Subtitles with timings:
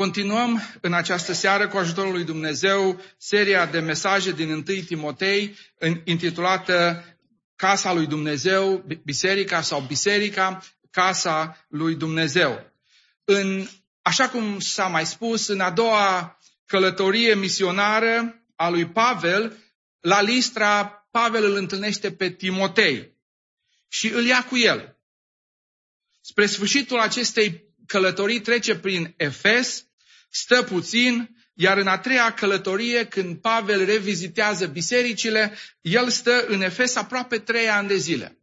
[0.00, 5.56] Continuăm în această seară cu ajutorul lui Dumnezeu seria de mesaje din 1 Timotei
[6.04, 7.04] intitulată
[7.56, 12.72] Casa lui Dumnezeu, Biserica sau Biserica, Casa lui Dumnezeu.
[13.24, 13.66] În,
[14.02, 19.56] așa cum s-a mai spus, în a doua călătorie misionară a lui Pavel,
[20.00, 23.16] la Listra, Pavel îl întâlnește pe Timotei
[23.88, 24.96] și îl ia cu el.
[26.20, 29.88] Spre sfârșitul acestei călătorii trece prin Efes,
[30.30, 36.96] stă puțin, iar în a treia călătorie, când Pavel revizitează bisericile, el stă în Efes
[36.96, 38.38] aproape trei ani de zile.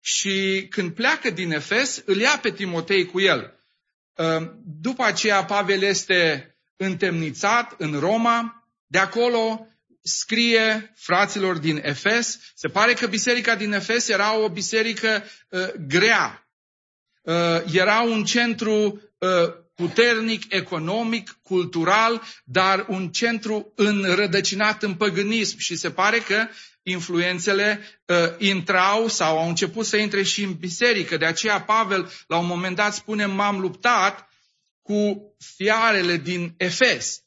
[0.00, 3.58] Și când pleacă din Efes, îl ia pe Timotei cu el.
[4.80, 9.66] După aceea, Pavel este întemnițat în Roma, de acolo
[10.02, 16.48] scrie fraților din Efes, se pare că biserica din Efes era o biserică uh, grea.
[17.22, 19.28] Uh, era un centru uh,
[19.74, 26.46] puternic, economic, cultural, dar un centru înrădăcinat în păgânism și se pare că
[26.82, 31.16] influențele uh, intrau sau au început să intre și în biserică.
[31.16, 34.28] De aceea Pavel la un moment dat spune m-am luptat
[34.82, 35.22] cu
[35.56, 37.22] fiarele din Efes.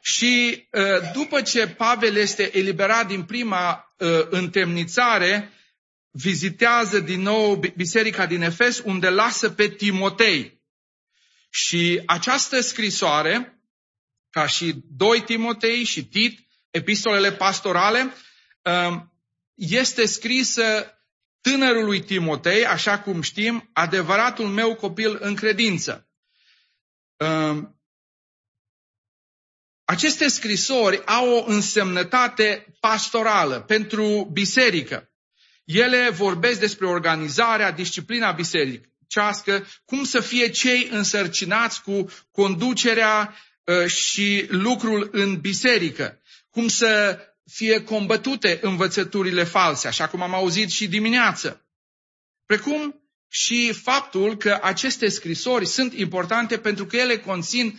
[0.00, 5.52] Și uh, după ce Pavel este eliberat din prima uh, întemnițare,
[6.10, 10.57] vizitează din nou biserica din Efes, unde lasă pe Timotei.
[11.48, 13.62] Și această scrisoare,
[14.30, 18.14] ca și 2 Timotei și Tit, epistolele pastorale,
[18.62, 19.00] uh,
[19.54, 20.92] este scrisă
[21.40, 26.08] tânărului Timotei, așa cum știm, adevăratul meu copil în credință.
[29.84, 35.10] Aceste scrisori au o însemnătate pastorală pentru biserică.
[35.64, 38.32] Ele vorbesc despre organizarea, disciplina
[39.08, 46.20] bisericească, cum să fie cei însărcinați cu conducerea ă, și lucrul în biserică,
[46.50, 47.18] cum să
[47.50, 51.66] fie combătute învățăturile false, așa cum am auzit și dimineață.
[52.46, 57.78] Precum și faptul că aceste scrisori sunt importante pentru că ele conțin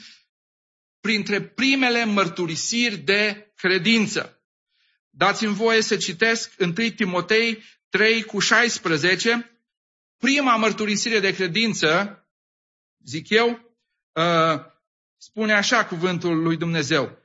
[1.02, 4.44] printre primele mărturisiri de credință.
[5.10, 9.59] Dați-mi voie să citesc 1 Timotei 3 cu 16.
[10.20, 12.20] Prima mărturisire de credință,
[13.06, 13.50] zic eu,
[14.14, 14.62] uh,
[15.18, 17.18] spune așa cuvântul lui Dumnezeu.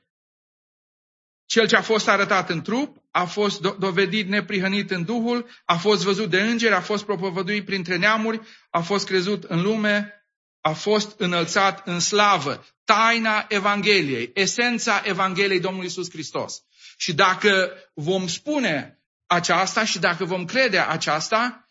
[1.47, 6.05] Cel ce a fost arătat în trup, a fost dovedit neprihănit în Duhul, a fost
[6.05, 8.41] văzut de îngeri, a fost propovăduit printre neamuri,
[8.71, 10.27] a fost crezut în lume,
[10.61, 12.65] a fost înălțat în slavă.
[12.85, 16.63] Taina Evangheliei, esența Evangheliei Domnului Isus Hristos.
[16.97, 21.64] Și dacă vom spune aceasta și dacă vom crede aceasta,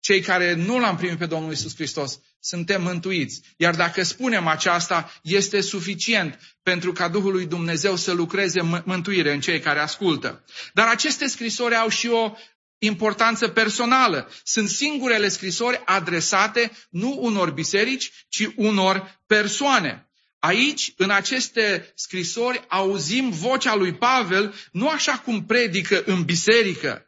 [0.00, 3.40] cei care nu l-am primit pe Domnul Isus Hristos, suntem mântuiți.
[3.56, 9.40] Iar dacă spunem aceasta, este suficient pentru ca Duhul lui Dumnezeu să lucreze mântuire în
[9.40, 10.44] cei care ascultă.
[10.72, 12.32] Dar aceste scrisori au și o
[12.78, 14.30] importanță personală.
[14.44, 20.08] Sunt singurele scrisori adresate nu unor biserici, ci unor persoane.
[20.38, 27.07] Aici, în aceste scrisori, auzim vocea lui Pavel nu așa cum predică în biserică,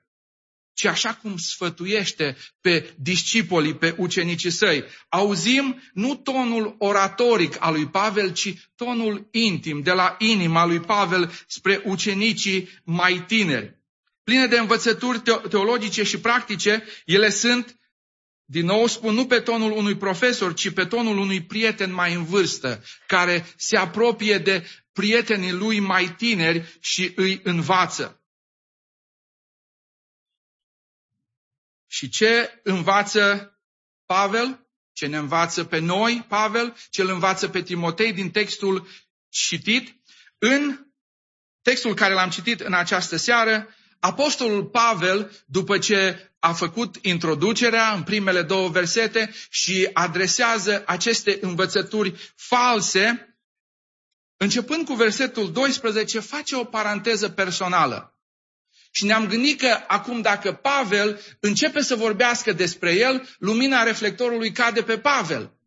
[0.80, 4.84] ci așa cum sfătuiește pe discipolii, pe ucenicii săi.
[5.08, 11.32] Auzim nu tonul oratoric al lui Pavel, ci tonul intim, de la inima lui Pavel
[11.46, 13.78] spre ucenicii mai tineri.
[14.24, 17.78] Pline de învățături teologice și practice, ele sunt,
[18.44, 22.24] din nou spun, nu pe tonul unui profesor, ci pe tonul unui prieten mai în
[22.24, 28.19] vârstă, care se apropie de prietenii lui mai tineri și îi învață.
[31.92, 33.54] Și ce învață
[34.06, 34.66] Pavel?
[34.92, 36.76] Ce ne învață pe noi, Pavel?
[36.90, 38.88] Ce îl învață pe Timotei din textul
[39.28, 39.96] citit?
[40.38, 40.86] În
[41.62, 48.02] textul care l-am citit în această seară, Apostolul Pavel, după ce a făcut introducerea în
[48.02, 53.36] primele două versete și adresează aceste învățături false,
[54.36, 58.19] începând cu versetul 12, face o paranteză personală.
[58.90, 64.82] Și ne-am gândit că acum dacă Pavel începe să vorbească despre el, lumina reflectorului cade
[64.82, 65.58] pe Pavel.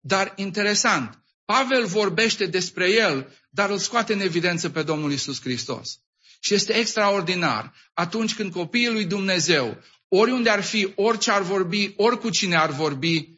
[0.00, 6.00] Dar interesant, Pavel vorbește despre el, dar îl scoate în evidență pe Domnul Isus Hristos.
[6.40, 12.30] Și este extraordinar atunci când copiii lui Dumnezeu, oriunde ar fi, orice ar vorbi, cu
[12.30, 13.28] cine ar vorbi,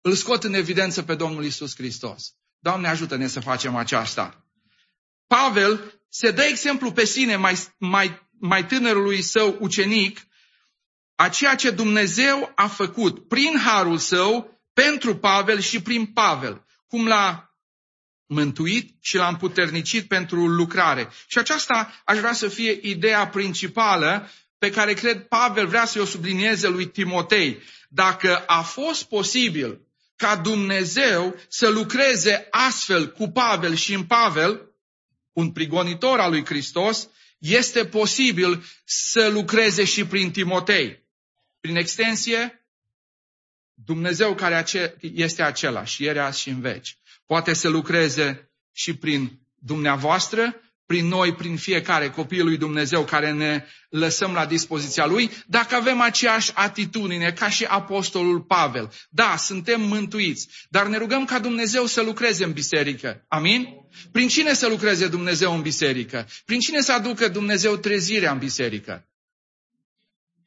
[0.00, 2.34] îl scot în evidență pe Domnul Isus Hristos.
[2.58, 4.46] Doamne, ajută-ne să facem aceasta.
[5.26, 10.20] Pavel se dă exemplu pe sine mai, mai, mai tânărului său ucenic
[11.14, 16.64] a ceea ce Dumnezeu a făcut prin harul său pentru Pavel și prin Pavel.
[16.86, 17.54] Cum l-a
[18.26, 21.08] mântuit și l-a împuternicit pentru lucrare.
[21.26, 26.04] Și aceasta aș vrea să fie ideea principală pe care cred Pavel vrea să o
[26.04, 27.62] sublinieze lui Timotei.
[27.88, 29.80] Dacă a fost posibil
[30.16, 34.67] ca Dumnezeu să lucreze astfel cu Pavel și în Pavel,
[35.38, 37.08] un prigonitor al lui Hristos,
[37.38, 41.06] este posibil să lucreze și prin Timotei.
[41.60, 42.66] Prin extensie,
[43.74, 44.64] Dumnezeu care
[45.00, 51.34] este același, ieri, azi și în veci, poate să lucreze și prin dumneavoastră prin noi,
[51.34, 57.32] prin fiecare copil lui Dumnezeu care ne lăsăm la dispoziția lui, dacă avem aceeași atitudine
[57.32, 58.92] ca și apostolul Pavel.
[59.08, 63.24] Da, suntem mântuiți, dar ne rugăm ca Dumnezeu să lucreze în biserică.
[63.28, 63.68] Amin?
[64.12, 66.26] Prin cine să lucreze Dumnezeu în biserică?
[66.44, 69.08] Prin cine să aducă Dumnezeu trezirea în biserică?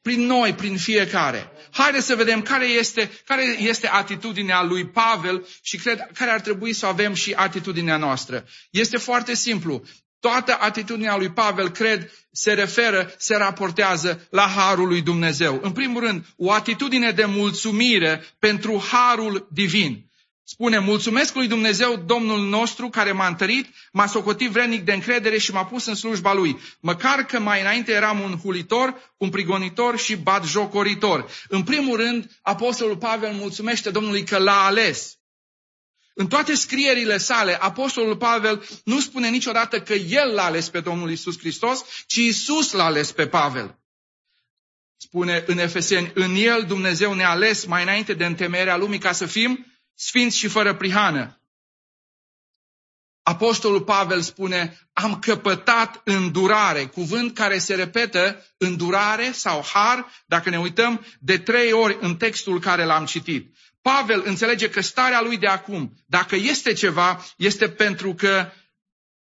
[0.02, 1.50] Prin noi, prin fiecare.
[1.70, 6.72] Haideți să vedem care este, care este atitudinea lui Pavel și cred care ar trebui
[6.72, 8.44] să avem și atitudinea noastră.
[8.70, 9.84] Este foarte simplu.
[10.22, 15.60] Toată atitudinea lui Pavel, cred, se referă, se raportează la harul lui Dumnezeu.
[15.62, 20.10] În primul rând, o atitudine de mulțumire pentru harul divin.
[20.44, 25.52] Spune, mulțumesc lui Dumnezeu, Domnul nostru, care m-a întărit, m-a socotit vrednic de încredere și
[25.52, 26.58] m-a pus în slujba lui.
[26.80, 31.30] Măcar că mai înainte eram un hulitor, un prigonitor și batjocoritor.
[31.48, 35.16] În primul rând, Apostolul Pavel mulțumește Domnului că l-a ales.
[36.14, 41.10] În toate scrierile sale, Apostolul Pavel nu spune niciodată că el l-a ales pe Domnul
[41.10, 43.78] Isus Hristos, ci Isus l-a ales pe Pavel.
[44.96, 49.26] Spune în Efeseni, în el Dumnezeu ne-a ales mai înainte de întemeierea lumii ca să
[49.26, 51.36] fim sfinți și fără prihană.
[53.22, 60.58] Apostolul Pavel spune, am căpătat îndurare, cuvânt care se repetă îndurare sau har, dacă ne
[60.58, 63.56] uităm, de trei ori în textul care l-am citit.
[63.82, 68.52] Pavel înțelege că starea lui de acum, dacă este ceva, este pentru că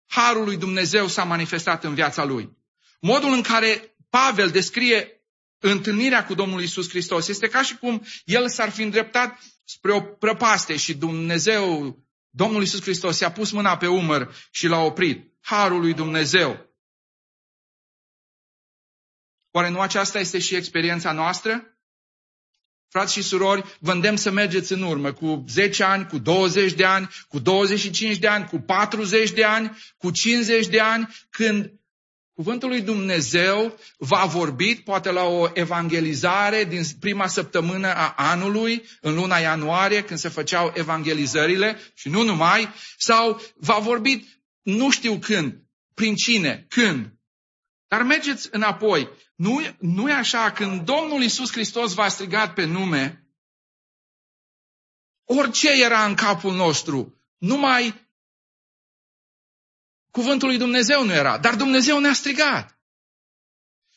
[0.06, 2.58] harul lui Dumnezeu s-a manifestat în viața lui.
[3.00, 5.24] Modul în care Pavel descrie
[5.58, 10.00] întâlnirea cu Domnul Isus Hristos este ca și cum el s-ar fi îndreptat spre o
[10.00, 11.98] prăpaste și Dumnezeu,
[12.30, 15.32] Domnul Isus Hristos, i-a pus mâna pe umăr și l-a oprit.
[15.40, 16.68] Harul lui Dumnezeu.
[19.50, 21.79] Oare nu aceasta este și experiența noastră?
[22.90, 26.84] Frați și surori, vă îndemn să mergeți în urmă cu 10 ani, cu 20 de
[26.84, 31.72] ani, cu 25 de ani, cu 40 de ani, cu 50 de ani, când
[32.40, 39.14] Cuvântul lui Dumnezeu va vorbit, poate la o evangelizare din prima săptămână a anului, în
[39.14, 44.28] luna ianuarie, când se făceau evangelizările și nu numai, sau va vorbit
[44.62, 45.62] nu știu când,
[45.94, 47.12] prin cine, când.
[47.90, 49.08] Dar mergeți înapoi.
[49.34, 53.26] Nu, nu e așa, când Domnul Isus Hristos v-a strigat pe nume,
[55.24, 58.08] orice era în capul nostru, numai
[60.10, 62.80] cuvântul lui Dumnezeu nu era, dar Dumnezeu ne-a strigat.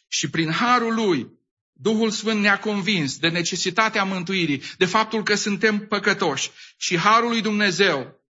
[0.07, 1.39] Și prin harul lui,
[1.71, 6.51] Duhul Sfânt ne-a convins de necesitatea mântuirii, de faptul că suntem păcătoși.
[6.77, 8.25] Și harul lui Dumnezeu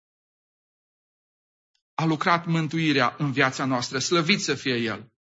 [1.93, 3.99] a lucrat mântuirea în viața noastră.
[3.99, 5.11] Slăvit să fie El.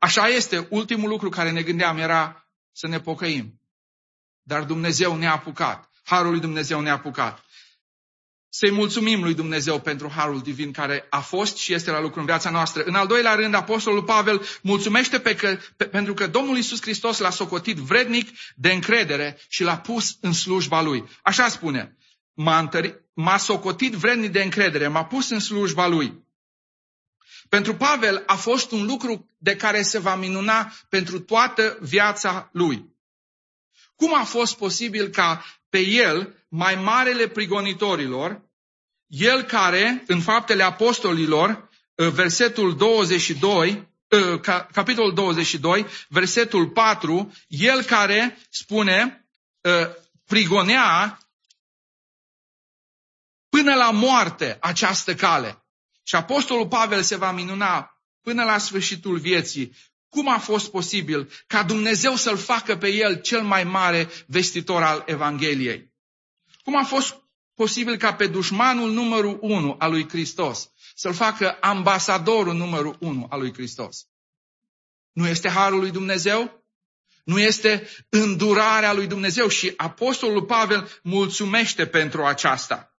[0.00, 3.60] Așa este, ultimul lucru care ne gândeam era să ne pocăim.
[4.42, 5.90] Dar Dumnezeu ne-a apucat.
[6.04, 7.44] Harul lui Dumnezeu ne-a apucat.
[8.48, 12.26] Să-i mulțumim lui Dumnezeu pentru harul divin care a fost și este la lucru în
[12.26, 12.82] viața noastră.
[12.82, 17.18] În al doilea rând, Apostolul Pavel mulțumește pe că, pe, pentru că Domnul Isus Hristos
[17.18, 21.04] l-a socotit vrednic de încredere și l-a pus în slujba lui.
[21.22, 21.96] Așa spune,
[22.34, 26.28] m-a, întărit, m-a socotit vrednic de încredere, m-a pus în slujba lui.
[27.50, 32.84] Pentru Pavel a fost un lucru de care se va minuna pentru toată viața lui.
[33.96, 38.42] Cum a fost posibil ca pe el, mai marele prigonitorilor,
[39.06, 44.38] el care, în faptele apostolilor, ă, versetul 22, ă,
[44.72, 49.26] capitolul 22, versetul 4, el care spune,
[49.64, 51.18] ă, prigonea
[53.48, 55.59] până la moarte această cale.
[56.10, 59.76] Și Apostolul Pavel se va minuna până la sfârșitul vieții.
[60.08, 65.02] Cum a fost posibil ca Dumnezeu să-l facă pe el cel mai mare vestitor al
[65.06, 65.92] Evangheliei?
[66.62, 67.16] Cum a fost
[67.54, 73.40] posibil ca pe dușmanul numărul unu al lui Hristos să-l facă ambasadorul numărul unu al
[73.40, 74.06] lui Hristos?
[75.12, 76.64] Nu este harul lui Dumnezeu?
[77.24, 82.89] Nu este îndurarea lui Dumnezeu și Apostolul Pavel mulțumește pentru aceasta.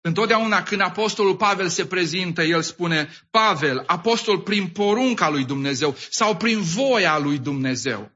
[0.00, 6.36] Întotdeauna când Apostolul Pavel se prezintă, el spune, Pavel, apostol prin porunca lui Dumnezeu sau
[6.36, 8.12] prin voia lui Dumnezeu.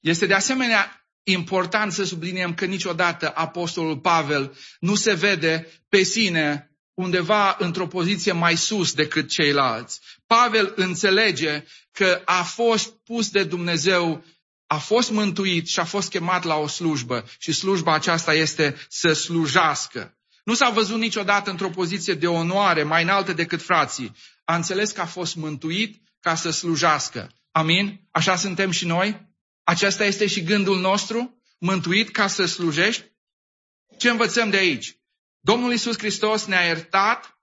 [0.00, 6.70] Este de asemenea important să subliniem că niciodată Apostolul Pavel nu se vede pe sine
[6.94, 10.00] undeva într-o poziție mai sus decât ceilalți.
[10.26, 14.24] Pavel înțelege că a fost pus de Dumnezeu,
[14.72, 19.12] a fost mântuit și a fost chemat la o slujbă și slujba aceasta este să
[19.12, 20.18] slujească.
[20.44, 24.16] Nu s-a văzut niciodată într-o poziție de onoare mai înaltă decât frații.
[24.44, 27.32] A înțeles că a fost mântuit ca să slujească.
[27.50, 28.08] Amin?
[28.10, 29.28] Așa suntem și noi?
[29.62, 31.42] Acesta este și gândul nostru?
[31.58, 33.04] Mântuit ca să slujești?
[33.98, 34.98] Ce învățăm de aici?
[35.40, 37.38] Domnul Isus Hristos ne-a iertat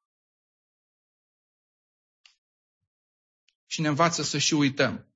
[3.65, 5.07] și ne învață să și uităm.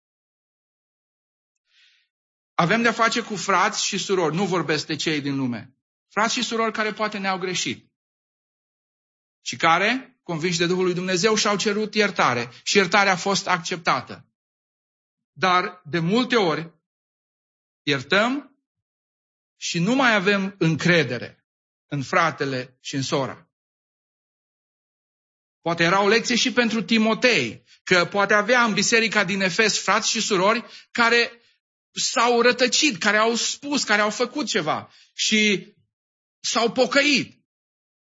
[2.61, 5.75] Avem de-a face cu frați și surori, nu vorbesc de cei din lume.
[6.07, 7.91] Frați și surori care poate ne-au greșit.
[9.41, 12.49] Și care, convinși de Duhul lui Dumnezeu, și-au cerut iertare.
[12.63, 14.25] Și iertarea a fost acceptată.
[15.31, 16.73] Dar, de multe ori,
[17.83, 18.57] iertăm
[19.57, 21.45] și nu mai avem încredere
[21.87, 23.49] în fratele și în sora.
[25.61, 30.09] Poate era o lecție și pentru Timotei, că poate avea în biserica din Efes frați
[30.09, 31.40] și surori care
[31.91, 35.73] s-au rătăcit, care au spus, care au făcut ceva și
[36.39, 37.39] s-au pocăit.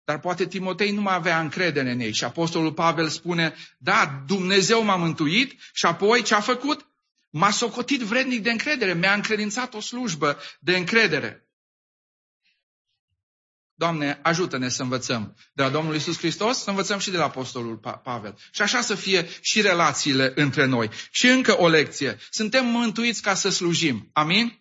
[0.04, 2.12] Dar poate Timotei nu mai avea încredere în ei.
[2.12, 6.86] Și Apostolul Pavel spune, da, Dumnezeu m-a mântuit și apoi ce a făcut?
[7.30, 11.41] M-a socotit vrednic de încredere, mi-a încredințat o slujbă de încredere.
[13.82, 17.76] Doamne, ajută-ne să învățăm de la Domnul Isus Hristos, să învățăm și de la Apostolul
[18.02, 18.34] Pavel.
[18.50, 20.90] Și așa să fie și relațiile între noi.
[21.10, 22.18] Și încă o lecție.
[22.30, 24.10] Suntem mântuiți ca să slujim.
[24.12, 24.60] Amin?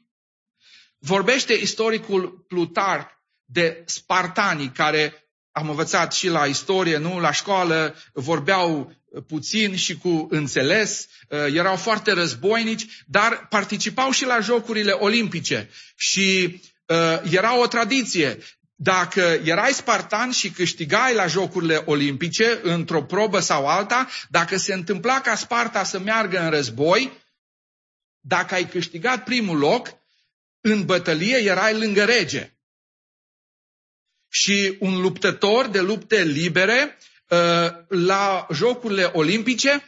[0.97, 3.05] Vorbește istoricul Plutarh
[3.45, 7.19] de spartanii care am învățat și la istorie, nu?
[7.19, 8.93] La școală vorbeau
[9.27, 11.07] puțin și cu înțeles,
[11.53, 15.69] erau foarte războinici, dar participau și la jocurile olimpice.
[15.95, 16.61] Și
[17.29, 18.37] era o tradiție.
[18.83, 25.21] Dacă erai spartan și câștigai la Jocurile Olimpice, într-o probă sau alta, dacă se întâmpla
[25.21, 27.11] ca Sparta să meargă în război,
[28.19, 29.87] dacă ai câștigat primul loc,
[30.61, 32.53] în bătălie erai lângă rege.
[34.27, 36.97] Și un luptător de lupte libere
[37.27, 37.37] uh,
[37.87, 39.85] la Jocurile Olimpice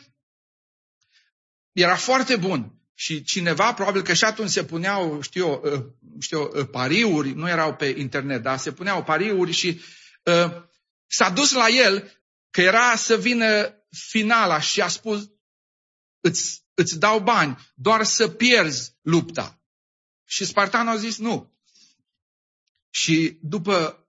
[1.71, 2.82] era foarte bun.
[3.03, 5.85] Și cineva, probabil că și atunci se puneau, știu, uh,
[6.19, 9.81] știu uh, pariuri, nu erau pe internet, dar se puneau pariuri și
[10.23, 10.63] uh,
[11.07, 12.11] s-a dus la el
[12.49, 15.29] că era să vină finala și a spus,
[16.19, 19.61] îți, îți dau bani, doar să pierzi lupta.
[20.25, 21.53] Și Spartanul a zis nu.
[22.89, 24.07] Și după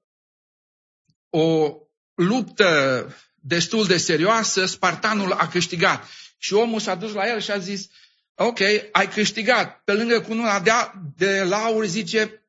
[1.31, 1.77] o
[2.15, 6.09] luptă destul de serioasă, Spartanul a câștigat.
[6.39, 7.89] Și omul s-a dus la el și a zis,
[8.35, 8.61] Ok,
[8.93, 9.83] ai câștigat.
[9.85, 10.71] Pe lângă cununa de,
[11.17, 12.49] de lauri zice,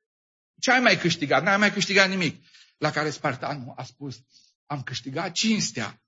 [0.60, 1.44] ce ai mai câștigat?
[1.44, 2.46] N-ai mai câștigat nimic.
[2.78, 4.16] La care Spartanul a spus,
[4.66, 6.02] am câștigat cinstea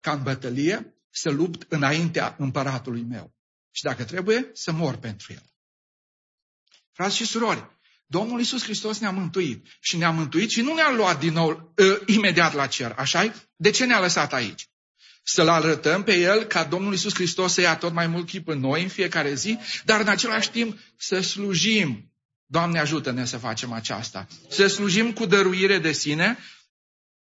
[0.00, 3.34] ca în bătălie să lupt înaintea împăratului meu.
[3.70, 5.42] Și dacă trebuie, să mor pentru el.
[6.92, 11.18] Frați și surori, Domnul Isus Hristos ne-a mântuit și ne-a mântuit și nu ne-a luat
[11.18, 14.68] din nou uh, imediat la cer, așa De ce ne-a lăsat aici?
[15.30, 18.58] să-L arătăm pe El ca Domnul Isus Hristos să ia tot mai mult chip în
[18.58, 22.12] noi în fiecare zi, dar în același timp să slujim.
[22.46, 24.26] Doamne ajută-ne să facem aceasta.
[24.48, 26.38] Să slujim cu dăruire de sine,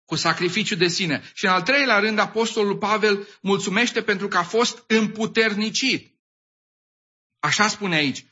[0.05, 1.31] cu sacrificiu de sine.
[1.35, 6.15] Și în al treilea rând, Apostolul Pavel mulțumește pentru că a fost împuternicit.
[7.39, 8.27] Așa spune aici.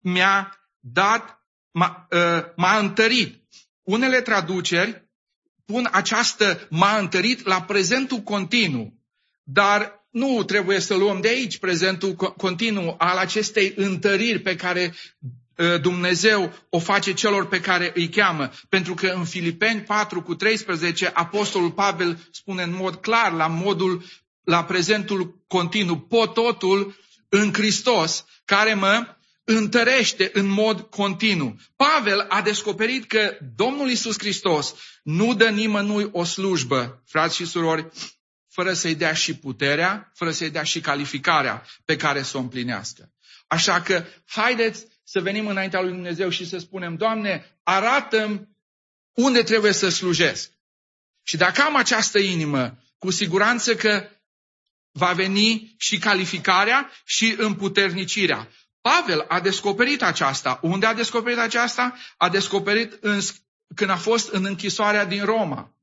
[0.00, 3.42] Mi-a dat, m-a, uh, m-a întărit.
[3.82, 5.08] Unele traduceri
[5.64, 9.03] pun această m-a întărit la prezentul continuu.
[9.44, 14.94] Dar nu trebuie să luăm de aici prezentul continuu al acestei întăriri pe care
[15.58, 18.50] ă, Dumnezeu o face celor pe care îi cheamă.
[18.68, 24.04] Pentru că în Filipeni 4 cu 13, Apostolul Pavel spune în mod clar, la modul,
[24.44, 26.96] la prezentul continuu, pot totul
[27.28, 29.06] în Hristos, care mă
[29.44, 31.56] întărește în mod continuu.
[31.76, 37.88] Pavel a descoperit că Domnul Isus Hristos nu dă nimănui o slujbă, frați și surori,
[38.54, 43.12] fără să-i dea și puterea, fără să-i dea și calificarea pe care să o împlinească.
[43.46, 48.48] Așa că haideți să venim înaintea lui Dumnezeu și să spunem, Doamne, arată
[49.12, 50.50] unde trebuie să slujesc.
[51.22, 54.08] Și dacă am această inimă, cu siguranță că
[54.92, 58.48] va veni și calificarea și împuternicirea.
[58.80, 60.58] Pavel a descoperit aceasta.
[60.62, 61.96] Unde a descoperit aceasta?
[62.16, 63.20] A descoperit în,
[63.74, 65.74] când a fost în închisoarea din Roma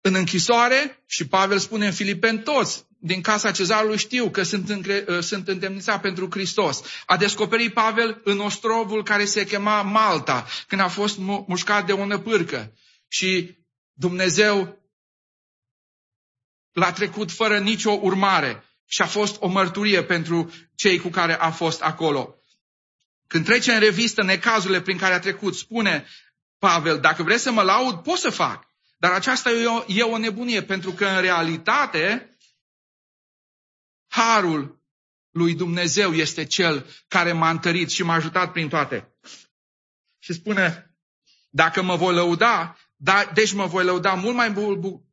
[0.00, 5.04] în închisoare și Pavel spune în Filipen toți din casa cezarului știu că sunt, încre,
[5.08, 6.82] uh, sunt îndemnițat pentru Hristos.
[7.06, 12.06] A descoperit Pavel în ostrovul care se chema Malta, când a fost mușcat de o
[12.06, 12.72] năpârcă.
[13.08, 13.58] Și
[13.92, 14.78] Dumnezeu
[16.72, 21.50] l-a trecut fără nicio urmare și a fost o mărturie pentru cei cu care a
[21.50, 22.34] fost acolo.
[23.26, 26.06] Când trece în revistă necazurile prin care a trecut, spune
[26.58, 28.69] Pavel, dacă vreți să mă laud, pot să fac.
[29.00, 32.36] Dar aceasta e o, e o nebunie, pentru că în realitate
[34.06, 34.82] harul
[35.30, 39.14] lui Dumnezeu este cel care m-a întărit și m-a ajutat prin toate.
[40.18, 40.94] Și spune,
[41.50, 45.08] dacă mă voi lăuda, da, deci mă voi lăuda mult mai, bu-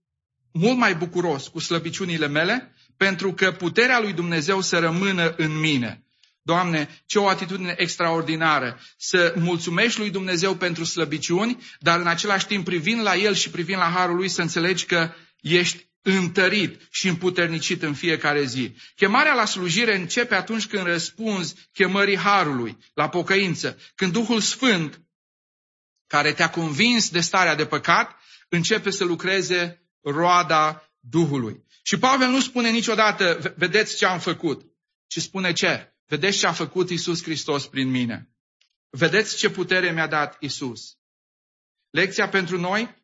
[0.51, 6.06] mult mai bucuros cu slăbiciunile mele, pentru că puterea lui Dumnezeu să rămână în mine.
[6.47, 12.65] Doamne, ce o atitudine extraordinară să mulțumești lui Dumnezeu pentru slăbiciuni, dar în același timp
[12.65, 15.11] privind la El și privind la Harul Lui să înțelegi că
[15.41, 18.75] ești întărit și împuternicit în fiecare zi.
[18.95, 25.01] Chemarea la slujire începe atunci când răspunzi chemării Harului, la pocăință, când Duhul Sfânt,
[26.07, 28.15] care te-a convins de starea de păcat,
[28.49, 31.63] începe să lucreze roada Duhului.
[31.83, 34.61] Și Pavel nu spune niciodată, vedeți ce am făcut,
[35.07, 35.91] ci spune ce?
[36.07, 38.29] Vedeți ce a făcut Isus Hristos prin mine.
[38.89, 40.97] Vedeți ce putere mi-a dat Isus.
[41.89, 42.95] Lecția pentru noi?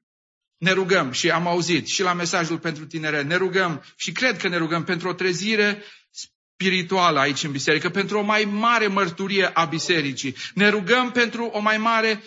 [0.58, 4.48] Ne rugăm și am auzit și la mesajul pentru tinere, ne rugăm și cred că
[4.48, 9.66] ne rugăm pentru o trezire spirituală aici în biserică, pentru o mai mare mărturie a
[9.66, 10.36] bisericii.
[10.54, 12.24] Ne rugăm pentru o mai mare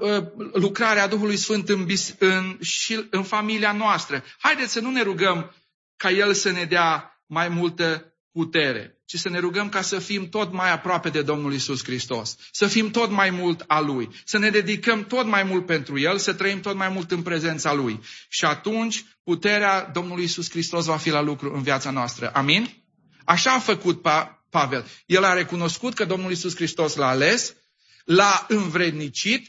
[0.00, 4.24] ă, lucrare a Duhului Sfânt în, bis, în, și în familia noastră.
[4.38, 5.54] Haideți să nu ne rugăm
[5.96, 10.28] ca El să ne dea mai multă putere, ci să ne rugăm ca să fim
[10.28, 14.38] tot mai aproape de Domnul Isus Hristos, să fim tot mai mult a Lui, să
[14.38, 18.00] ne dedicăm tot mai mult pentru El, să trăim tot mai mult în prezența Lui.
[18.28, 22.30] Și atunci puterea Domnului Isus Hristos va fi la lucru în viața noastră.
[22.34, 22.84] Amin?
[23.24, 24.86] Așa a făcut pa- Pavel.
[25.06, 27.54] El a recunoscut că Domnul Isus Hristos l-a ales,
[28.04, 29.48] l-a învrednicit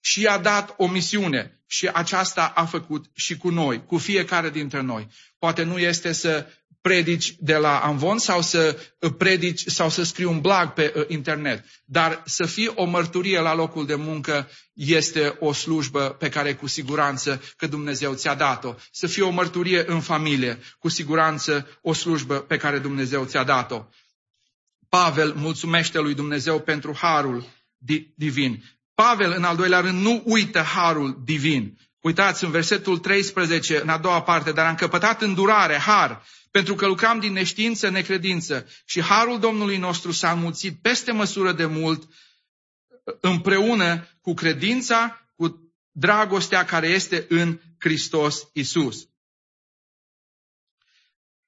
[0.00, 1.58] și i-a dat o misiune.
[1.66, 5.08] Și aceasta a făcut și cu noi, cu fiecare dintre noi.
[5.38, 6.46] Poate nu este să
[6.84, 11.04] predici de la Amvon sau să uh, predici sau să scrii un blog pe uh,
[11.08, 11.64] internet.
[11.84, 16.66] Dar să fie o mărturie la locul de muncă este o slujbă pe care cu
[16.66, 18.74] siguranță că Dumnezeu ți-a dat-o.
[18.92, 23.84] Să fie o mărturie în familie, cu siguranță o slujbă pe care Dumnezeu ți-a dat-o.
[24.88, 27.46] Pavel mulțumește lui Dumnezeu pentru harul
[28.16, 28.62] divin.
[28.94, 31.78] Pavel, în al doilea rând, nu uită harul divin.
[32.00, 36.22] Uitați în versetul 13, în a doua parte, dar am căpătat îndurare, har,
[36.54, 41.66] pentru că lucram din neștiință, necredință și harul Domnului nostru s-a înmulțit peste măsură de
[41.66, 42.08] mult
[43.20, 49.08] împreună cu credința, cu dragostea care este în Hristos Isus.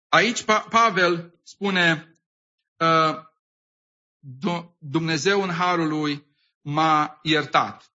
[0.09, 2.19] Aici Pavel spune,
[2.81, 3.23] ă,
[4.79, 6.27] Dumnezeu în harul lui
[6.61, 7.93] m-a iertat.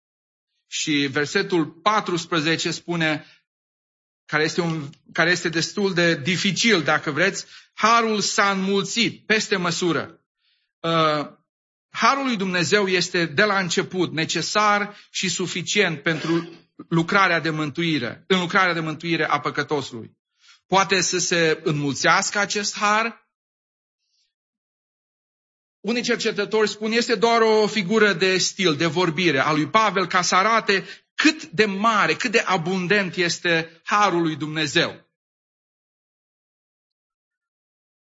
[0.66, 3.26] Și versetul 14 spune,
[4.28, 10.22] care este, un, care este destul de dificil, dacă vreți, harul s-a înmulțit peste măsură.
[10.80, 11.28] Uh,
[11.90, 16.50] harul lui Dumnezeu este de la început necesar și suficient pentru
[16.90, 20.18] lucrarea de mântuire, în lucrarea de mântuire a păcătosului.
[20.68, 23.28] Poate să se înmulțească acest har.
[25.80, 30.22] Unii cercetători spun este doar o figură de stil, de vorbire a lui Pavel ca
[30.22, 30.86] să arate
[31.18, 35.06] cât de mare, cât de abundent este harul lui Dumnezeu.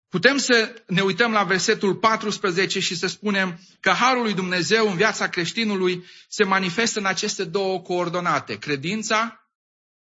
[0.09, 4.97] Putem să ne uităm la versetul 14 și să spunem că harul lui Dumnezeu în
[4.97, 9.51] viața creștinului se manifestă în aceste două coordonate, credința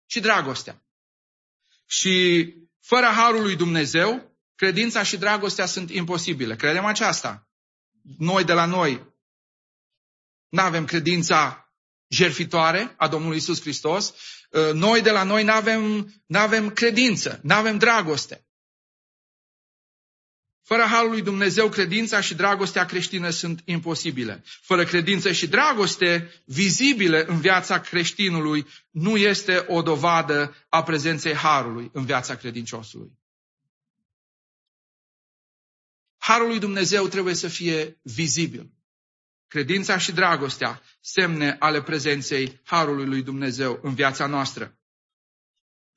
[0.05, 0.85] și dragostea.
[1.85, 6.55] Și fără harul lui Dumnezeu, credința și dragostea sunt imposibile.
[6.55, 7.47] Credem aceasta.
[8.17, 9.13] Noi de la noi
[10.49, 11.66] nu avem credința
[12.07, 14.13] jerfitoare a Domnului Isus Hristos,
[14.53, 18.47] ă, noi de la noi nu avem, avem credință, nu avem dragoste.
[20.67, 24.43] Fără Harul lui Dumnezeu, credința și dragostea creștină sunt imposibile.
[24.61, 31.89] Fără credință și dragoste vizibile în viața creștinului, nu este o dovadă a prezenței Harului
[31.93, 33.11] în viața credinciosului.
[36.17, 38.76] Harul lui Dumnezeu trebuie să fie vizibil.
[39.47, 44.77] Credința și dragostea, semne ale prezenței Harului lui Dumnezeu în viața noastră.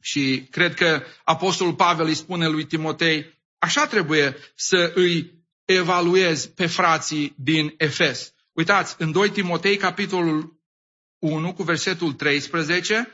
[0.00, 6.66] Și cred că Apostolul Pavel îi spune lui Timotei, așa trebuie să îi evaluezi pe
[6.66, 8.32] frații din Efes.
[8.52, 10.60] Uitați, în 2 Timotei, capitolul
[11.18, 13.08] 1, cu versetul 13,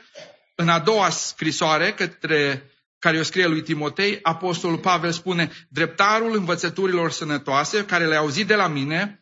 [0.55, 7.11] în a doua scrisoare către care o scrie lui Timotei, Apostolul Pavel spune, dreptarul învățăturilor
[7.11, 9.21] sănătoase, care le-ai auzit de la mine,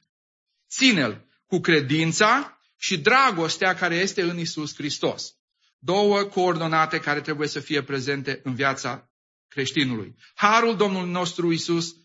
[0.70, 5.34] ține-l cu credința și dragostea care este în Isus Hristos.
[5.80, 9.10] Două coordonate care trebuie să fie prezente în viața
[9.48, 10.16] creștinului.
[10.36, 11.96] Harul Domnului nostru Isus,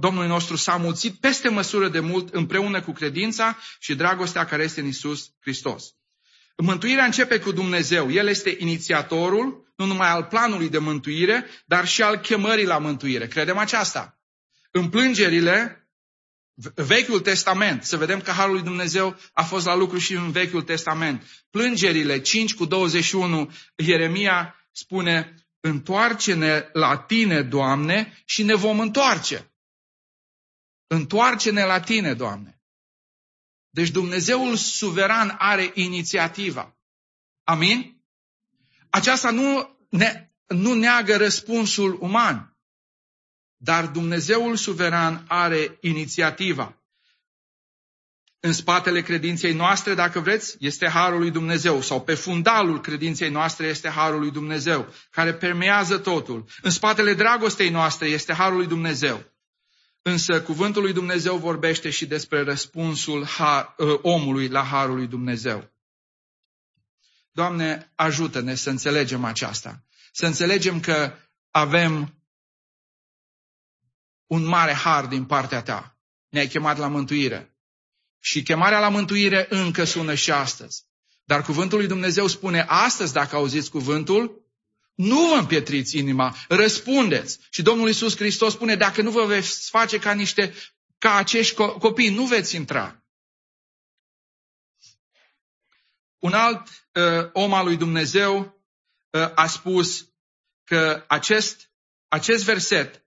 [0.00, 4.80] Domnului nostru s-a mulțit peste măsură de mult împreună cu credința și dragostea care este
[4.80, 5.94] în Isus Hristos.
[6.56, 8.10] Mântuirea începe cu Dumnezeu.
[8.10, 13.26] El este inițiatorul, nu numai al planului de mântuire, dar și al chemării la mântuire.
[13.26, 14.20] Credem aceasta.
[14.70, 15.81] În plângerile,
[16.74, 20.62] Vechiul Testament, să vedem că Harul lui Dumnezeu a fost la lucru și în Vechiul
[20.62, 21.46] Testament.
[21.50, 29.52] Plângerile 5 cu 21, Ieremia spune, întoarce-ne la tine, Doamne, și ne vom întoarce.
[30.86, 32.60] Întoarce-ne la tine, Doamne.
[33.70, 36.76] Deci Dumnezeul suveran are inițiativa.
[37.44, 38.02] Amin?
[38.90, 42.51] Aceasta nu, ne, nu neagă răspunsul uman,
[43.64, 46.76] dar Dumnezeul suveran are inițiativa.
[48.40, 53.66] În spatele credinței noastre, dacă vreți, este Harul lui Dumnezeu sau pe fundalul credinței noastre
[53.66, 56.44] este Harul lui Dumnezeu, care permează totul.
[56.62, 59.32] În spatele dragostei noastre este Harul lui Dumnezeu.
[60.02, 65.70] Însă cuvântul lui Dumnezeu vorbește și despre răspunsul har, ă, omului la harul lui Dumnezeu.
[67.32, 69.84] Doamne, ajută-ne să înțelegem aceasta.
[70.12, 71.12] Să înțelegem că
[71.50, 72.21] avem
[74.32, 75.96] un mare har din partea ta.
[76.28, 77.56] Ne-ai chemat la mântuire.
[78.20, 80.84] Și chemarea la mântuire încă sună și astăzi.
[81.24, 84.46] Dar cuvântul lui Dumnezeu spune, astăzi dacă auziți cuvântul,
[84.94, 87.38] nu vă împietriți inima, răspundeți.
[87.50, 90.54] Și Domnul Iisus Hristos spune, dacă nu vă veți face ca niște,
[90.98, 93.02] ca acești copii, nu veți intra.
[96.18, 98.62] Un alt uh, om al lui Dumnezeu
[99.10, 100.08] uh, a spus
[100.64, 101.70] că acest,
[102.08, 103.01] acest verset uh,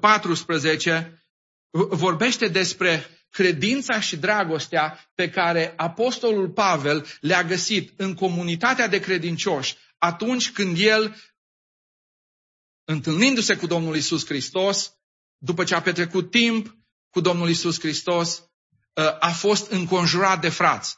[0.00, 1.24] 14
[1.70, 9.76] vorbește despre credința și dragostea pe care Apostolul Pavel le-a găsit în comunitatea de credincioși
[9.98, 11.16] atunci când el,
[12.84, 14.94] întâlnindu-se cu Domnul Isus Hristos,
[15.38, 16.76] după ce a petrecut timp
[17.10, 18.50] cu Domnul Isus Hristos,
[18.96, 20.96] ă, a fost înconjurat de frați.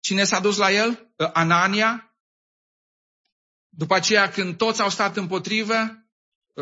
[0.00, 1.14] Cine s-a dus la el?
[1.18, 2.16] Ă, Anania.
[3.68, 6.05] După aceea, când toți au stat împotrivă, ă,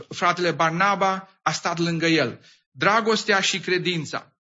[0.09, 2.41] fratele Barnaba a stat lângă el.
[2.71, 4.37] Dragostea și credința.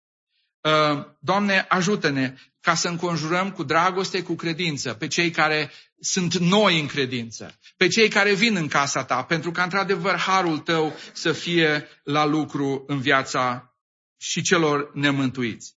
[1.18, 6.86] Doamne, ajută-ne ca să înconjurăm cu dragoste, cu credință, pe cei care sunt noi în
[6.86, 11.88] credință, pe cei care vin în casa ta, pentru ca într-adevăr harul tău să fie
[12.02, 13.74] la lucru în viața
[14.16, 15.78] și celor nemântuiți.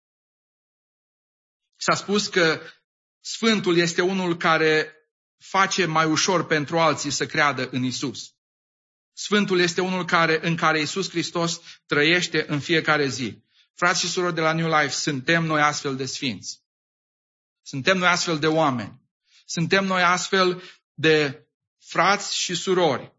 [1.76, 2.60] S-a spus că
[3.24, 4.96] Sfântul este unul care
[5.38, 8.31] face mai ușor pentru alții să creadă în Isus.
[9.22, 13.42] Sfântul este unul care, în care Isus Hristos trăiește în fiecare zi.
[13.74, 16.62] Frați și surori de la New Life, suntem noi astfel de sfinți.
[17.62, 19.00] Suntem noi astfel de oameni.
[19.46, 20.62] Suntem noi astfel
[20.94, 21.46] de
[21.78, 23.12] frați și surori.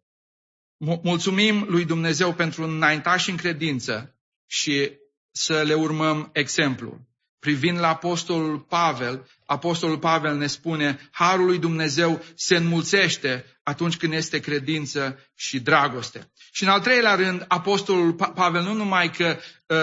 [1.04, 4.92] Mulțumim lui Dumnezeu pentru înaintași în credință și
[5.32, 7.02] să le urmăm exemplul.
[7.40, 14.14] Privind la Apostolul Pavel, Apostolul Pavel ne spune, Harul lui Dumnezeu se înmulțește atunci când
[14.14, 16.32] este credință și dragoste.
[16.52, 19.78] Și în al treilea rând, Apostolul Pavel nu numai că uh,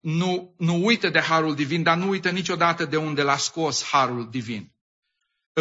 [0.00, 4.28] nu, nu uită de harul divin, dar nu uită niciodată de unde l-a scos harul
[4.30, 4.70] divin.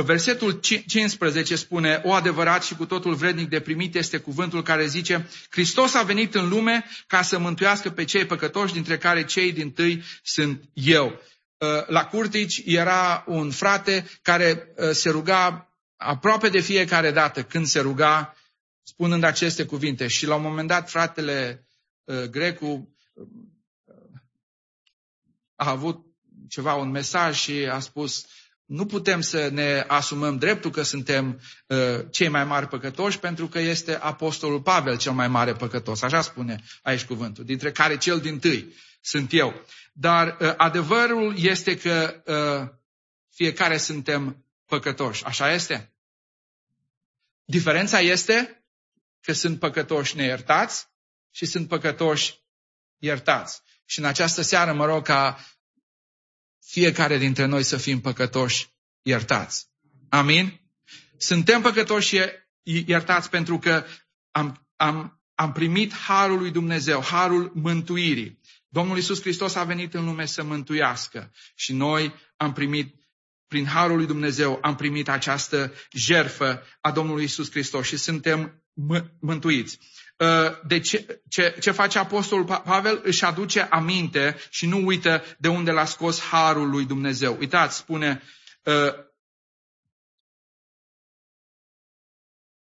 [0.04, 5.30] Versetul 15 spune, o adevărat și cu totul vrednic de primit este cuvântul care zice,
[5.50, 9.72] Hristos a venit în lume ca să mântuiască pe cei păcătoși, dintre care cei din
[9.72, 11.22] tâi sunt eu.
[11.88, 17.80] La Curtici era un frate care uh, se ruga aproape de fiecare dată când se
[17.80, 18.36] ruga,
[18.84, 20.08] spunând aceste cuvinte.
[20.08, 21.68] Și la un moment dat fratele
[22.04, 22.96] uh, Grecu
[25.56, 26.06] a avut
[26.50, 28.26] ceva, un mesaj și a spus
[28.66, 31.78] nu putem să ne asumăm dreptul că suntem uh,
[32.12, 36.02] cei mai mari păcătoși pentru că este Apostolul Pavel cel mai mare păcătos.
[36.02, 39.54] Așa spune aici cuvântul, dintre care cel din tâi sunt eu.
[39.94, 42.70] Dar uh, adevărul este că uh,
[43.34, 45.24] fiecare suntem păcătoși.
[45.24, 45.96] Așa este?
[47.46, 48.66] Diferența este
[49.22, 50.88] că sunt păcătoși neiertați
[51.32, 52.44] și sunt păcătoși
[52.98, 53.62] iertați.
[53.86, 55.46] Și în această seară mă rog ca
[56.60, 59.68] fiecare dintre noi să fim păcătoși iertați.
[60.10, 60.62] Amin?
[61.18, 62.16] Suntem păcătoși
[62.64, 63.86] iertați pentru că
[64.32, 68.40] am, am, am primit harul lui Dumnezeu, harul mântuirii.
[68.68, 73.05] Domnul Isus Hristos a venit în lume să mântuiască și noi am primit
[73.48, 78.64] prin harul lui Dumnezeu am primit această jerfă a Domnului Isus Hristos și suntem
[79.20, 79.80] mântuiți.
[80.18, 80.28] Uh,
[80.68, 83.02] de ce, ce, ce face Apostolul Pavel?
[83.04, 87.38] Își aduce aminte și nu uită de unde l-a scos harul lui Dumnezeu.
[87.38, 88.22] Uitați, spune,
[88.64, 88.94] uh,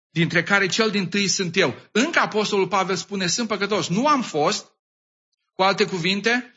[0.09, 1.75] dintre care cel din tâi sunt eu.
[1.91, 3.87] Încă Apostolul Pavel spune, sunt păcătos.
[3.87, 4.71] Nu am fost,
[5.53, 6.53] cu alte cuvinte,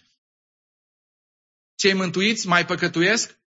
[1.75, 3.40] cei mântuiți mai păcătuiesc?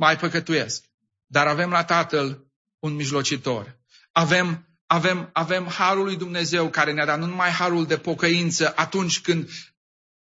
[0.00, 0.84] Mai păcătuiesc.
[1.26, 2.46] Dar avem la Tatăl
[2.78, 3.78] un mijlocitor.
[4.12, 9.20] Avem, avem, avem Harul lui Dumnezeu care ne-a dat nu numai Harul de pocăință atunci
[9.20, 9.50] când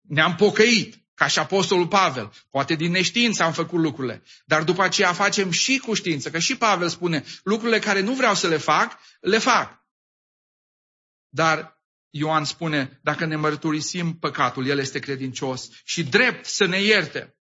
[0.01, 2.31] ne-am pocăit, ca și Apostolul Pavel.
[2.49, 4.23] Poate din neștiință am făcut lucrurile.
[4.45, 6.29] Dar după aceea facem și cu știință.
[6.29, 9.85] Că și Pavel spune, lucrurile care nu vreau să le fac, le fac.
[11.29, 17.37] Dar Ioan spune, dacă ne mărturisim păcatul, El este credincios și drept să ne ierte.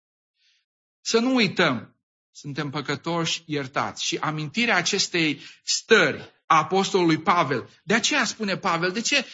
[1.01, 1.94] Să nu uităm,
[2.35, 4.05] suntem păcătoși iertați.
[4.05, 9.25] Și amintirea acestei stări a apostolului Pavel, de aceea spune Pavel, de ce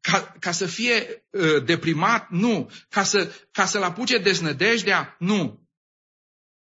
[0.00, 2.30] ca, ca să fie uh, deprimat?
[2.30, 2.70] Nu.
[2.88, 5.16] Ca, să, ca să-l apuce deznădejdea?
[5.18, 5.68] Nu.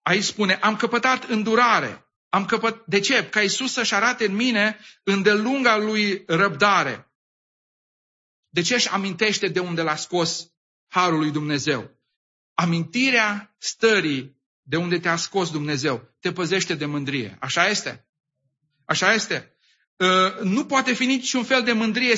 [0.03, 2.07] Aici spune, am căpătat îndurare.
[2.29, 2.87] Am căpăt...
[2.87, 3.29] De ce?
[3.29, 7.13] Ca Iisus să-și arate în mine îndelunga lui răbdare.
[8.49, 10.53] De ce își amintește de unde l-a scos
[10.89, 11.91] Harul lui Dumnezeu?
[12.55, 14.38] Amintirea stării
[14.69, 17.37] de unde te-a scos Dumnezeu te păzește de mândrie.
[17.41, 18.07] Așa este?
[18.85, 19.53] Așa este?
[19.97, 22.15] Uh, nu poate fi niciun fel de mândrie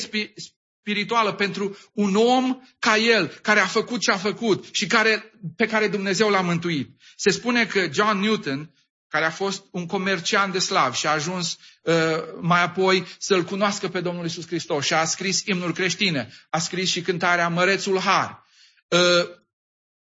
[0.81, 5.67] spirituală pentru un om ca el, care a făcut ce a făcut și care, pe
[5.67, 7.01] care Dumnezeu l-a mântuit.
[7.17, 8.75] Se spune că John Newton,
[9.09, 11.95] care a fost un comerciant de slav și a ajuns uh,
[12.41, 16.91] mai apoi să-L cunoască pe Domnul Isus Hristos și a scris imnuri creștine, a scris
[16.91, 18.45] și cântarea Mărețul Har.
[18.89, 19.39] Uh,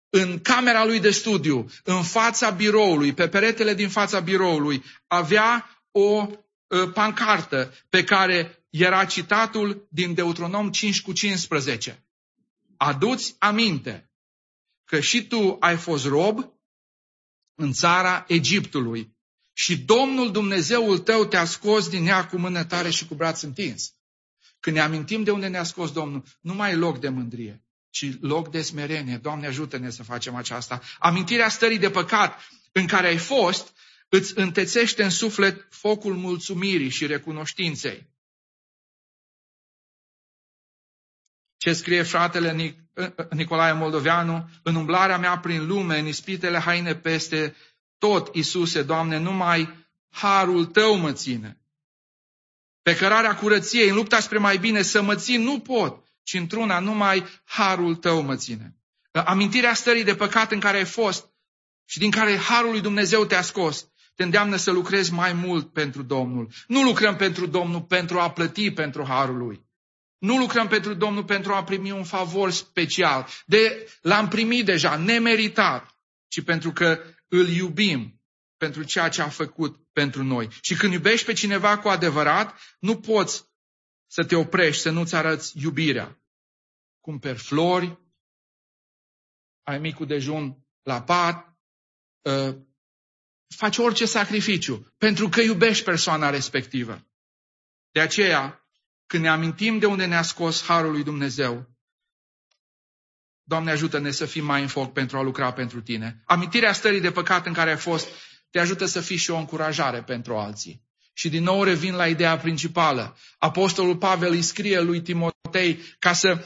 [0.10, 6.28] în camera lui de studiu, în fața biroului, pe peretele din fața biroului, avea o
[6.68, 12.04] uh, pancartă pe care era citatul din Deuteronom 5 cu 15.
[12.78, 14.12] Aduți aminte
[14.86, 16.54] că și tu ai fost rob
[17.56, 19.18] în țara Egiptului
[19.54, 23.94] și Domnul Dumnezeul tău te-a scos din ea cu mână tare și cu braț întins.
[24.60, 28.12] Când ne amintim de unde ne-a scos Domnul, nu mai e loc de mândrie, ci
[28.22, 29.18] loc de smerenie.
[29.18, 30.82] Doamne, ajută-ne să facem aceasta.
[31.00, 33.74] Amintirea stării de păcat în care ai fost
[34.10, 38.10] îți întețește în suflet focul mulțumirii și recunoștinței.
[41.60, 42.78] ce scrie fratele
[43.30, 47.56] Nicolae Moldoveanu, în umblarea mea prin lume, în ispitele haine peste
[47.98, 51.58] tot, Isuse, Doamne, numai harul Tău mă ține.
[52.82, 56.80] Pe cărarea curăției, în lupta spre mai bine, să mă țin nu pot, ci într-una
[56.80, 58.76] numai harul Tău mă ține.
[59.12, 61.30] Amintirea stării de păcat în care ai fost
[61.86, 66.02] și din care harul lui Dumnezeu te-a scos, te îndeamnă să lucrezi mai mult pentru
[66.02, 66.52] Domnul.
[66.68, 69.66] Nu lucrăm pentru Domnul pentru a plăti pentru harul lui.
[70.18, 73.28] Nu lucrăm pentru Domnul pentru a primi un favor special.
[73.46, 78.22] De, l-am primit deja, nemeritat, ci pentru că îl iubim
[78.58, 80.48] pentru ceea ce a făcut pentru noi.
[80.62, 83.49] Și când iubești pe cineva cu adevărat, nu poți
[84.12, 86.20] să te oprești, să nu-ți arăți iubirea.
[87.00, 88.00] Cumperi flori,
[89.64, 91.58] ai micul dejun la pat,
[92.22, 92.56] uh,
[93.56, 97.08] faci orice sacrificiu, pentru că iubești persoana respectivă.
[97.92, 98.68] De aceea,
[99.06, 101.70] când ne amintim de unde ne-a scos Harul lui Dumnezeu,
[103.44, 106.22] Doamne ajută-ne să fim mai în foc pentru a lucra pentru Tine.
[106.26, 108.08] Amintirea stării de păcat în care ai fost
[108.50, 110.89] te ajută să fii și o încurajare pentru alții.
[111.14, 113.18] Și din nou revin la ideea principală.
[113.38, 116.46] Apostolul Pavel îi scrie lui Timotei ca să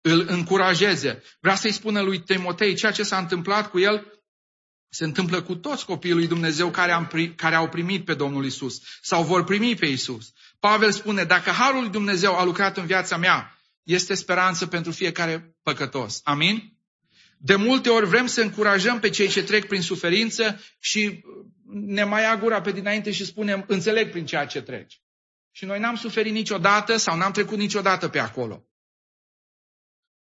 [0.00, 1.22] îl încurajeze.
[1.40, 4.14] Vrea să-i spună lui Timotei ceea ce s-a întâmplat cu el
[4.94, 8.80] se întâmplă cu toți copiii lui Dumnezeu care, am, care au primit pe Domnul Isus
[9.02, 10.32] sau vor primi pe Isus.
[10.58, 15.56] Pavel spune, dacă Harul lui Dumnezeu a lucrat în viața mea, este speranță pentru fiecare
[15.62, 16.20] păcătos.
[16.24, 16.73] Amin?
[17.44, 21.24] De multe ori vrem să încurajăm pe cei ce trec prin suferință și
[21.64, 25.02] ne mai ia gura pe dinainte și spunem, înțeleg prin ceea ce treci.
[25.50, 28.66] Și noi n-am suferit niciodată sau n-am trecut niciodată pe acolo.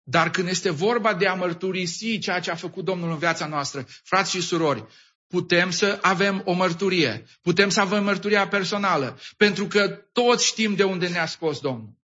[0.02, 3.86] Dar când este vorba de a mărturisi ceea ce a făcut Domnul în viața noastră,
[4.04, 4.86] frați și surori,
[5.26, 10.84] putem să avem o mărturie, putem să avem mărturia personală, pentru că toți știm de
[10.84, 12.01] unde ne-a scos Domnul.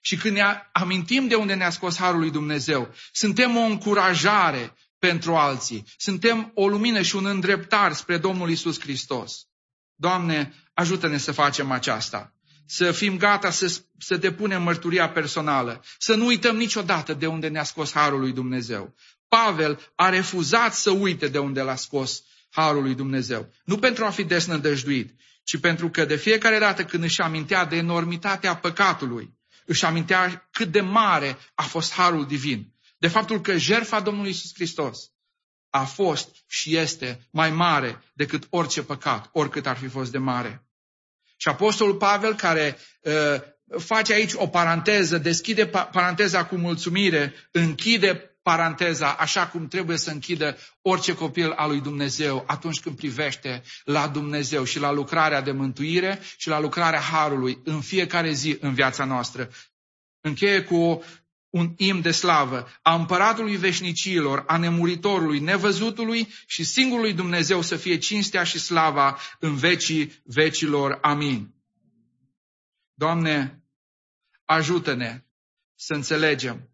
[0.00, 5.34] Și când ne amintim de unde ne-a scos Harul lui Dumnezeu, suntem o încurajare pentru
[5.34, 9.46] alții, suntem o lumină și un îndreptar spre Domnul Isus Hristos.
[9.94, 12.32] Doamne, ajută-ne să facem aceasta
[12.70, 17.62] să fim gata să, să depunem mărturia personală, să nu uităm niciodată de unde ne-a
[17.62, 18.94] scos Harul lui Dumnezeu.
[19.28, 23.52] Pavel a refuzat să uite de unde l-a scos Harul lui Dumnezeu.
[23.64, 27.76] Nu pentru a fi desnădăjduit, ci pentru că de fiecare dată când își amintea de
[27.76, 29.37] enormitatea păcatului,
[29.68, 32.72] își amintea cât de mare a fost harul divin.
[32.98, 34.98] De faptul că jertfa Domnului Isus Hristos
[35.70, 40.66] a fost și este mai mare decât orice păcat, oricât ar fi fost de mare.
[41.36, 43.40] Și Apostolul Pavel, care uh,
[43.78, 50.56] face aici o paranteză, deschide paranteza cu mulțumire, închide paranteza așa cum trebuie să închidă
[50.82, 56.20] orice copil al lui Dumnezeu atunci când privește la Dumnezeu și la lucrarea de mântuire
[56.36, 59.50] și la lucrarea Harului în fiecare zi în viața noastră.
[60.20, 61.04] Încheie cu
[61.48, 67.98] un im de slavă a împăratului veșnicilor, a nemuritorului, nevăzutului și singurului Dumnezeu să fie
[67.98, 70.98] cinstea și slava în vecii vecilor.
[71.02, 71.54] Amin.
[72.94, 73.62] Doamne,
[74.44, 75.24] ajută-ne
[75.74, 76.70] să înțelegem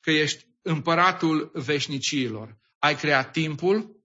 [0.00, 2.56] că ești împăratul veșnicilor.
[2.78, 3.96] Ai creat timpul,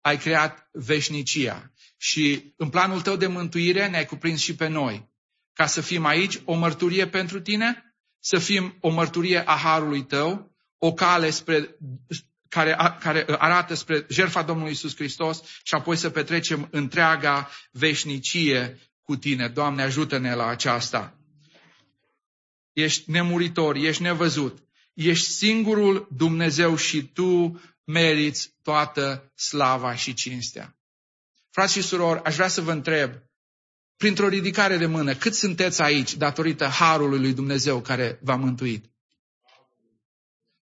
[0.00, 5.08] ai creat veșnicia și în planul tău de mântuire ne-ai cuprins și pe noi.
[5.52, 10.56] Ca să fim aici o mărturie pentru tine, să fim o mărturie a harului tău,
[10.78, 11.76] o cale spre,
[12.48, 19.16] care, care arată spre jertfa Domnului Isus Hristos și apoi să petrecem întreaga veșnicie cu
[19.16, 19.48] tine.
[19.48, 21.18] Doamne, ajută-ne la aceasta.
[22.72, 24.69] Ești nemuritor, ești nevăzut,
[25.08, 30.76] ești singurul Dumnezeu și tu meriți toată slava și cinstea.
[31.50, 33.12] Frați și surori, aș vrea să vă întreb,
[33.96, 38.84] printr-o ridicare de mână, cât sunteți aici datorită harului lui Dumnezeu care v-a mântuit?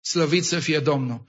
[0.02, 1.26] Slăvit să fie Domnul!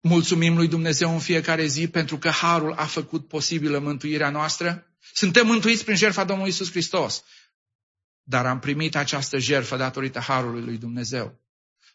[0.00, 4.86] Mulțumim lui Dumnezeu în fiecare zi pentru că harul a făcut posibilă mântuirea noastră.
[5.12, 7.24] Suntem mântuiți prin jertfa Domnului Isus Hristos.
[8.22, 11.40] Dar am primit această jertfă datorită harului lui Dumnezeu.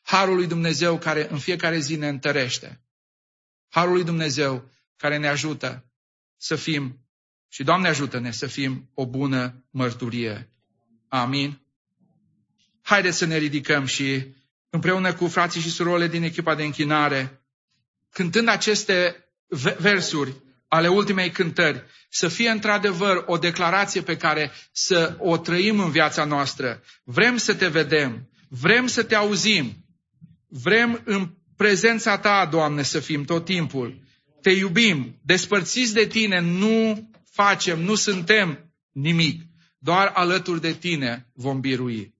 [0.05, 2.81] Harul lui Dumnezeu care în fiecare zi ne întărește.
[3.69, 5.85] Harul lui Dumnezeu care ne ajută
[6.37, 6.99] să fim
[7.47, 10.49] și Doamne ajută-ne să fim o bună mărturie.
[11.07, 11.61] Amin.
[12.81, 14.33] Haideți să ne ridicăm și
[14.69, 17.45] împreună cu frații și surorile din echipa de închinare,
[18.09, 19.25] cântând aceste
[19.77, 20.33] versuri
[20.67, 26.25] ale ultimei cântări, să fie într-adevăr o declarație pe care să o trăim în viața
[26.25, 26.83] noastră.
[27.03, 29.84] Vrem să te vedem, vrem să te auzim,
[30.47, 34.03] vrem în prezența ta, Doamne, să fim tot timpul.
[34.41, 39.41] Te iubim, despărțiți de tine, nu facem, nu suntem nimic.
[39.77, 42.13] Doar alături de tine vom birui.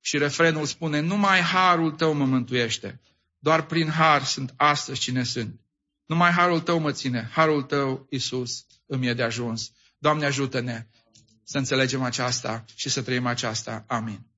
[0.00, 3.00] Și refrenul spune, numai harul tău mă mântuiește.
[3.38, 5.60] Doar prin har sunt astăzi cine sunt.
[6.06, 7.28] Numai harul tău mă ține.
[7.32, 9.72] Harul tău, Isus, îmi e de ajuns.
[9.98, 10.86] Doamne ajută-ne
[11.44, 13.84] să înțelegem aceasta și să trăim aceasta.
[13.88, 14.29] Amin.